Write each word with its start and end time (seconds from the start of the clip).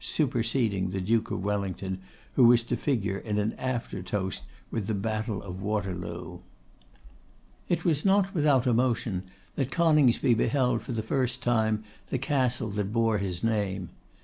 superseding 0.03 0.89
the 0.89 0.99
Duke 1.01 1.29
of 1.29 1.43
Wellington, 1.43 2.01
who 2.33 2.45
was 2.45 2.63
to 2.63 2.75
figure 2.75 3.19
in 3.19 3.37
an 3.37 3.53
after 3.59 4.01
toast 4.01 4.45
with 4.71 4.87
the 4.87 4.95
Battle 4.95 5.43
of 5.43 5.61
Waterloo. 5.61 6.39
It 7.69 7.85
was 7.85 8.03
not 8.03 8.33
without 8.33 8.65
emotion 8.65 9.25
that 9.53 9.69
Coningsby 9.69 10.33
beheld 10.33 10.81
for 10.81 10.93
the 10.93 11.03
first 11.03 11.43
time 11.43 11.83
the 12.09 12.17
castle 12.17 12.71
that 12.71 12.91
bore 12.91 13.19
his 13.19 13.43
name. 13.43 13.89